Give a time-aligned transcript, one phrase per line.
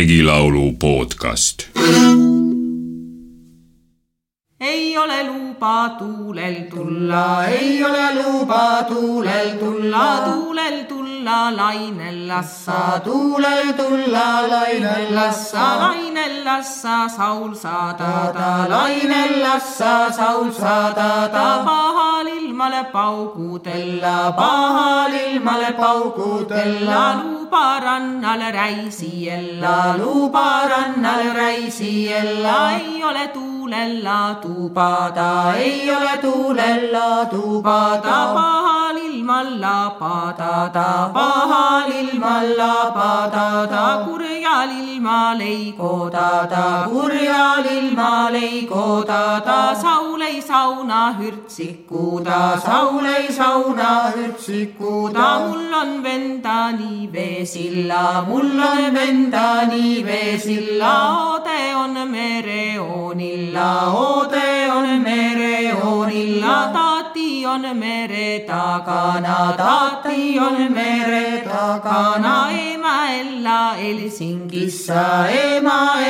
[0.00, 1.58] regilaulu podcast.
[4.60, 13.72] ei ole luba tuulel tulla, ei ole luba tuulel tulla, tuulel tulla, lainel lassa, tuulel
[13.80, 25.12] tulla, lainel lassa, lainel lassa, Saul saadada, lainel lassa, Saul saadada, pahal ilmale paugutella, pahal
[25.26, 37.26] ilmale paugutella, luba rannale räisiella, luba rannale räisiella, ei ole tuulella tubada, ei ole tuulella
[37.28, 49.58] tubada, pahal ilmal lapadada, pahal ilmal lapadada, kurjal ilmal ei kodada, kurjal ilmal ei kodada,
[49.82, 58.94] Saul ei sauna hürtsikuda, Saul ei sauna hürtsikuda, mul on venda nii veesilla, mul on
[58.98, 60.94] venda nii veesilla,
[61.32, 63.70] ode on mereoonilla,
[64.04, 66.89] ode on mereoonilla, taati
[67.64, 75.78] on mere takana, taati on mere takana, ema ella Helsingissa, ema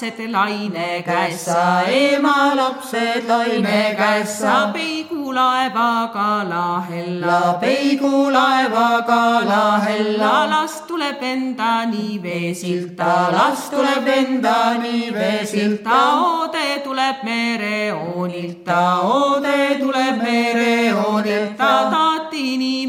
[0.00, 12.16] lapsed laine käessa, ema lapsed laine käessa, peigulaevaga lahella, peigulaevaga lahella, las tuleb enda nii
[12.22, 22.79] veesilta, las tuleb enda nii veesilta, ode tuleb mereoonilta, ode tuleb mereoonilta, taatini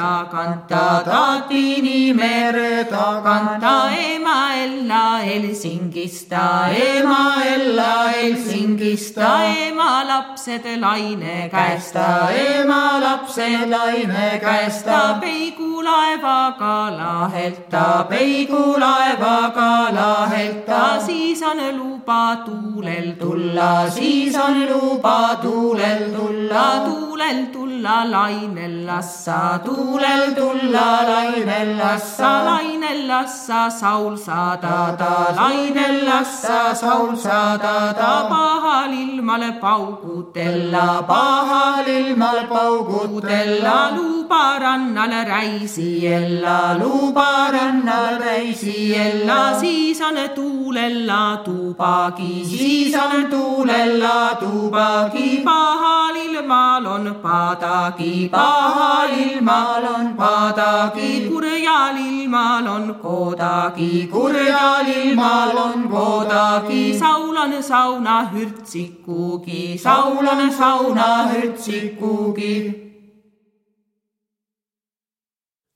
[0.00, 11.96] mere tagant, taatini mere tagant, ema ella Helsingista, ema ella Helsingista, ema lapsed laine käest,
[11.96, 14.88] ema lapsed laine käest,
[15.22, 17.76] peigulaevaga lahelt,
[18.10, 20.68] peigulaevaga lahelt,
[21.06, 30.34] siis on luba tuulel tulla, siis on luba tuulel tulla, tuulel tulla lainel lassa, tuulel
[30.36, 41.88] tulla lainel lassa, lainel lassa Saul saadada, lainel lassa Saul saadada, pahal ilmale paugutella, pahal
[41.98, 54.36] ilmal paugutella, luba rannale räisiella, luba rannal räisiella, siis on tuulella tubagi, siis on tuulella
[54.40, 65.56] tubagi, pahal ilmal on padagi, pahal ilmal on padagi, kurjal ilmal on kodagi, kurjal ilmal
[65.66, 67.52] on kodagi, Saul on
[68.00, 72.86] sauna hürtsikugi, Saul on sauna hürtsikugi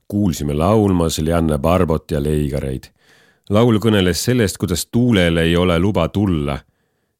[0.09, 2.85] kuulsime laulmas Lianne Barbot ja Leigareid.
[3.51, 6.59] laul kõneles sellest, kuidas tuulel ei ole luba tulla.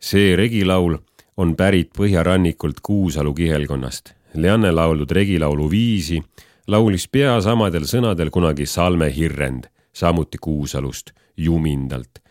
[0.01, 0.97] see regilaul
[1.37, 4.15] on pärit põhjarannikult Kuusalu kihelkonnast.
[4.35, 6.23] Lianne lauldud regilaulu viisi
[6.67, 12.24] laulis pea samadel sõnadel kunagi Salme Hirrend, samuti Kuusalust, Jumindalt,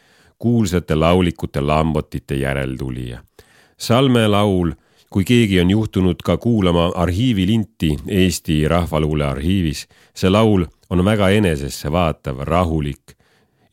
[0.43, 3.21] kuulsate laulikute Lambotite järeltulija.
[3.77, 4.73] Salme laul
[5.13, 11.91] kui keegi on juhtunud ka kuulama arhiivilinti Eesti Rahvaluule arhiivis, see laul on väga enesesse
[11.91, 13.13] vaatav, rahulik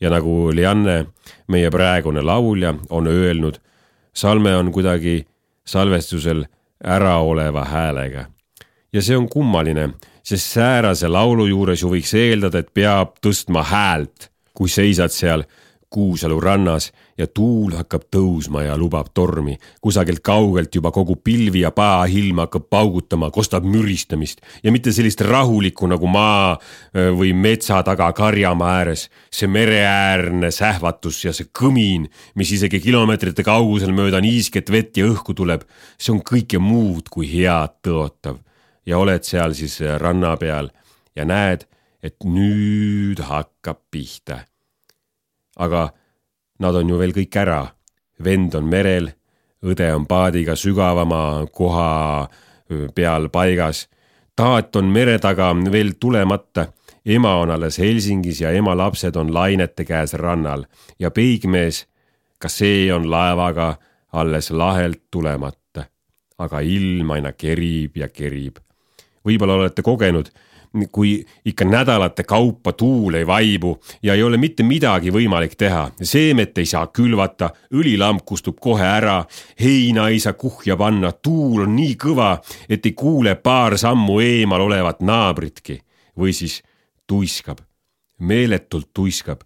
[0.01, 1.05] ja nagu Lianne,
[1.47, 3.57] meie praegune laulja, on öelnud,
[4.13, 5.25] salme on kuidagi
[5.65, 6.45] salvestusel
[6.85, 8.25] äraoleva häälega.
[8.93, 9.89] ja see on kummaline,
[10.23, 15.43] sest säärase laulu juures ju võiks eeldada, et peab tõstma häält, kui seisad seal
[15.91, 16.85] Kuusalu rannas
[17.19, 19.57] ja tuul hakkab tõusma ja lubab tormi.
[19.81, 25.89] kusagilt kaugelt juba kogu pilvi ja paahilm hakkab paugutama, kostab müristamist ja mitte sellist rahulikku
[25.91, 26.55] nagu maa
[26.95, 29.09] või metsa taga karjamaa ääres.
[29.31, 35.35] see mereäärne sähvatus ja see kõmin, mis isegi kilomeetrite kaugusel mööda niisket vett ja õhku
[35.35, 35.65] tuleb,
[35.99, 38.39] see on kõike muud kui head tõotav.
[38.85, 40.71] ja oled seal siis ranna peal
[41.15, 41.67] ja näed,
[42.01, 44.45] et nüüd hakkab pihta
[45.57, 45.89] aga
[46.59, 47.67] nad on ju veel kõik ära.
[48.23, 49.09] vend on merel,
[49.65, 52.27] õde on paadiga sügavama koha
[52.95, 53.87] peal paigas.
[54.35, 56.67] taat on mere taga veel tulemata.
[57.05, 60.65] ema on alles Helsingis ja ema lapsed on lainete käes rannal
[60.99, 61.87] ja peigmees,
[62.39, 63.75] ka see on laevaga
[64.13, 65.85] alles lahelt tulemata.
[66.37, 68.57] aga ilm aina kerib ja kerib.
[69.25, 70.29] võib-olla olete kogenud
[70.91, 73.73] kui ikka nädalate kaupa tuul ei vaibu
[74.03, 79.17] ja ei ole mitte midagi võimalik teha, seemet ei saa külvata, õlilamp kustub kohe ära,
[79.59, 82.37] heina ei saa kuhja panna, tuul on nii kõva,
[82.69, 85.81] et ei kuule paar sammu eemal olevat naabritki.
[86.17, 86.61] Või siis
[87.07, 87.59] tuiskab
[88.21, 89.41] meeletult tuiskab.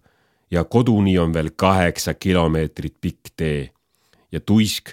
[0.50, 3.70] Ja koduni on veel kaheksa kilomeetrit pikk tee.
[4.32, 4.90] ja tuisk,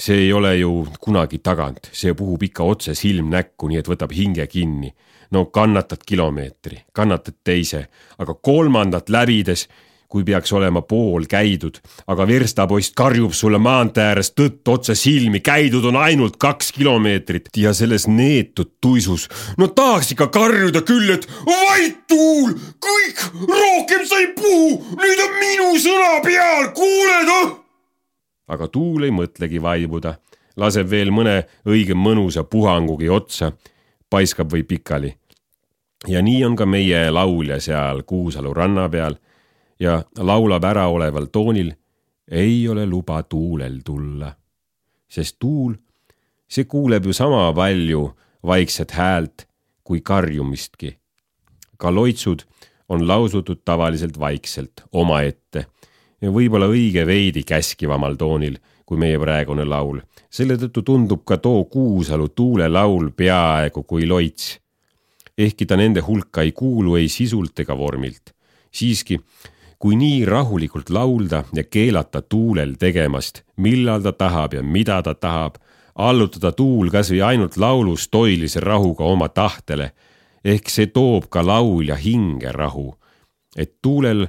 [0.00, 4.14] see ei ole ju kunagi tagant, see puhub ikka otse silm näkku, nii et võtab
[4.16, 4.94] hinge kinni.
[5.30, 7.84] no kannatad kilomeetri, kannatad teise,
[8.18, 9.68] aga kolmandat läbides
[10.10, 11.76] kui peaks olema pool käidud,
[12.10, 17.70] aga verstapost karjub sulle maantee ääres tõtt otse silmi, käidud on ainult kaks kilomeetrit ja
[17.74, 19.28] selles neetud tuisus.
[19.56, 25.40] no tahaks ikka karjuda küll, et vait tuul, kõik, rohkem sa ei puhu, nüüd on
[25.46, 27.59] minu sõna peal, kuuled oh?
[28.50, 30.16] Aga tuul ei mõtlegi vaibuda,
[30.58, 33.52] laseb veel mõne õige mõnusa puhangugi otsa,
[34.10, 35.14] paiskab või pikali.
[36.08, 39.18] ja nii on ka meie laulja seal Kuusalu ranna peal
[39.80, 41.74] ja laulab äraoleval toonil
[42.30, 44.34] ei ole luba tuulel tulla.
[45.08, 45.74] sest tuul,
[46.48, 48.10] see kuuleb ju sama palju
[48.46, 49.46] vaikset häält
[49.84, 50.98] kui karjumistki.
[51.76, 52.42] ka loitsud
[52.88, 55.66] on lausutud tavaliselt vaikselt omaette
[56.20, 60.00] ja võib-olla õige veidi käskivamal toonil kui meie praegune laul.
[60.30, 64.58] selle tõttu tundub ka too Kuusalu tuulelaul peaaegu kui loits.
[65.38, 68.34] ehkki ta nende hulka ei kuulu ei sisult ega vormilt.
[68.70, 69.20] siiski
[69.78, 75.56] kui nii rahulikult laulda ja keelata tuulel tegemast, millal ta tahab ja mida ta tahab,
[75.94, 79.92] allutada tuul kasvõi ainult laulus toilise rahuga oma tahtele,
[80.44, 82.94] ehk see toob ka laulja hinge rahu.
[83.56, 84.28] et tuulel,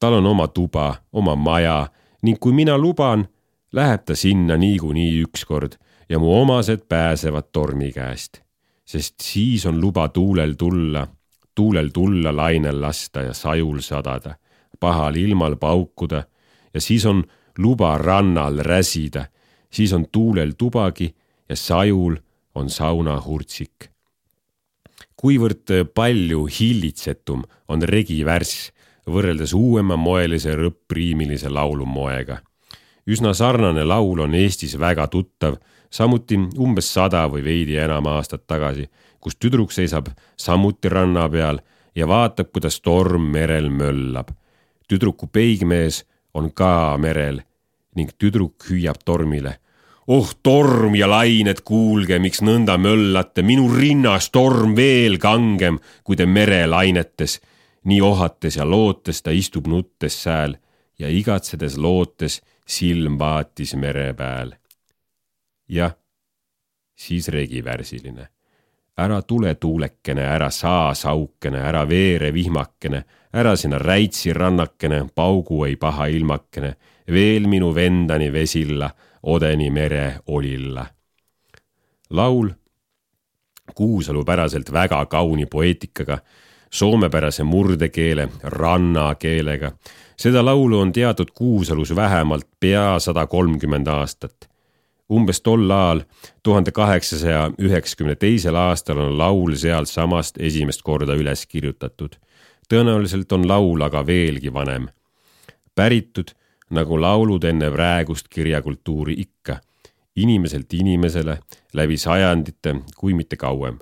[0.00, 1.88] tal on oma tuba, oma maja
[2.22, 3.28] ning kui mina luban,
[3.72, 5.78] läheb ta sinna niikuinii ükskord
[6.08, 8.40] ja mu omased pääsevad tormi käest.
[8.84, 11.06] sest siis on luba tuulel tulla,
[11.54, 14.34] tuulel tulla lainel lasta ja sajul sadada
[14.80, 16.24] pahal ilmal paukuda
[16.74, 17.24] ja siis on
[17.58, 19.26] luba rannal räsida,
[19.70, 21.14] siis on tuulel tubagi
[21.48, 22.16] ja sajul
[22.54, 23.90] on saunahurtsik.
[25.18, 28.70] kuivõrd palju hillitsetum on regivärss
[29.08, 32.38] võrreldes uuema moelise rõppriimilise laulumoega.
[33.06, 35.56] üsna sarnane laul on Eestis väga tuttav,
[35.90, 38.88] samuti umbes sada või veidi enam aastat tagasi,
[39.20, 41.60] kus tüdruk seisab samuti ranna peal
[41.94, 44.28] ja vaatab, kuidas torm merel möllab
[44.88, 46.02] tüdruku peigmees
[46.34, 47.42] on ka merel
[47.96, 49.58] ning tüdruk hüüab tormile.
[50.08, 56.24] oh torm ja lained, kuulge, miks nõnda möllate, minu rinnas torm veel kangem, kui te
[56.24, 57.40] merelainetes.
[57.88, 60.56] Nii ohates ja lootes ta istub nuttes sääl
[60.98, 64.52] ja igatsedes lootes silm vaatis mere pääl.
[65.68, 65.94] jah,
[66.96, 68.28] siis regivärsiline
[68.98, 75.76] ära tule tuulekene, ära saa saukene, ära veere vihmakene, ära sinna räitsi rannakene, paugu ei
[75.76, 76.74] paha ilmakene,
[77.12, 78.90] veel minu vendani vesilla,
[79.22, 80.86] odeni mere olilla.
[82.10, 82.50] laul
[83.74, 86.18] Kuusalu päraselt väga kauni poeetikaga,
[86.70, 89.72] soomepärase murdekeele, rannakeelega.
[90.16, 94.48] seda laulu on teatud Kuusalus vähemalt pea sada kolmkümmend aastat
[95.12, 96.02] umbes tol ajal,
[96.42, 102.16] tuhande kaheksasaja üheksakümne teisel aastal on laul sealtsamast esimest korda üles kirjutatud.
[102.68, 104.88] tõenäoliselt on laul aga veelgi vanem.
[105.74, 106.34] päritud
[106.70, 109.60] nagu laulud enne praegust kirjakultuuri ikka,
[110.16, 111.38] inimeselt inimesele
[111.72, 113.78] läbi sajandite, kui mitte kauem.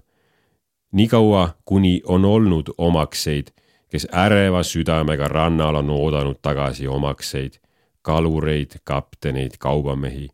[0.97, 3.53] Niikaua, kuni on olnud omakseid,
[3.88, 7.61] kes äreva südamega rannal on oodanud tagasi omakseid,
[8.03, 10.31] kalureid, kapteneid, kaubamehi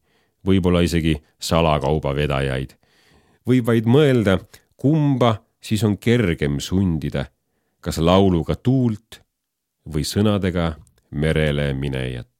[0.46, 2.76] võib-olla isegi salakaubavedajaid.
[3.46, 4.38] võib vaid mõelda,
[4.76, 7.26] kumba siis on kergem sundida,
[7.80, 9.22] kas lauluga tuult
[9.86, 10.76] või sõnadega
[11.10, 12.31] merele minejat.